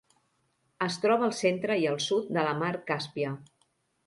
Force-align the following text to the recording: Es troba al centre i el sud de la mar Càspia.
Es 0.85 0.97
troba 1.03 1.27
al 1.31 1.35
centre 1.41 1.77
i 1.83 1.85
el 1.91 2.01
sud 2.07 2.33
de 2.39 2.47
la 2.49 2.57
mar 2.63 2.73
Càspia. 2.89 3.37